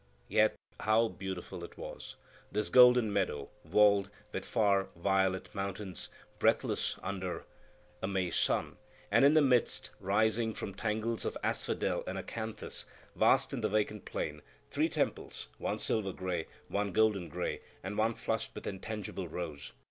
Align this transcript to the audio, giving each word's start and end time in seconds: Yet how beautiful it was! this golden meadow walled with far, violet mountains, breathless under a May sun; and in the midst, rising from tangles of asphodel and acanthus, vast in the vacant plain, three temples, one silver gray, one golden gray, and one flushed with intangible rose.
Yet 0.29 0.55
how 0.79 1.09
beautiful 1.09 1.63
it 1.63 1.77
was! 1.77 2.15
this 2.51 2.69
golden 2.69 3.13
meadow 3.13 3.49
walled 3.63 4.09
with 4.31 4.45
far, 4.45 4.87
violet 4.95 5.53
mountains, 5.53 6.09
breathless 6.39 6.97
under 7.03 7.45
a 8.01 8.07
May 8.07 8.31
sun; 8.31 8.77
and 9.11 9.23
in 9.23 9.35
the 9.35 9.43
midst, 9.43 9.91
rising 9.99 10.55
from 10.55 10.73
tangles 10.73 11.23
of 11.23 11.37
asphodel 11.43 12.03
and 12.07 12.17
acanthus, 12.17 12.85
vast 13.15 13.53
in 13.53 13.61
the 13.61 13.69
vacant 13.69 14.05
plain, 14.05 14.41
three 14.71 14.89
temples, 14.89 15.49
one 15.59 15.77
silver 15.77 16.13
gray, 16.13 16.47
one 16.67 16.93
golden 16.93 17.29
gray, 17.29 17.61
and 17.83 17.95
one 17.95 18.15
flushed 18.15 18.55
with 18.55 18.65
intangible 18.65 19.27
rose. 19.27 19.71